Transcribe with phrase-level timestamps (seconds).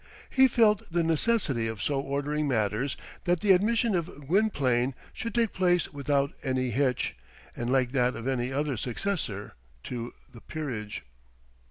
[0.31, 5.53] He felt the necessity of so ordering matters that the admission of Gwynplaine should take
[5.53, 7.15] place without any hitch,
[7.55, 9.53] and like that of any other successor
[9.83, 11.03] to the peerage.